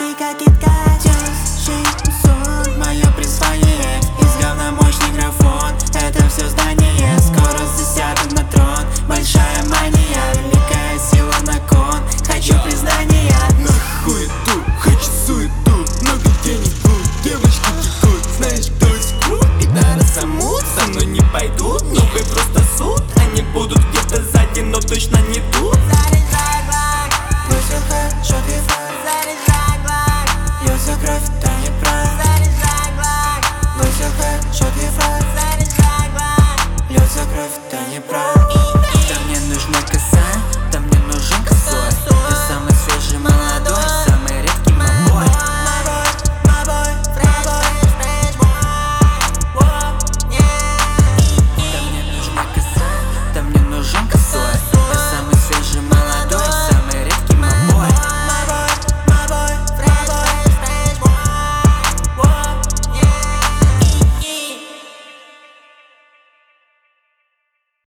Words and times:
kick, 0.00 0.38
get 0.38 0.60
kick. 0.60 0.89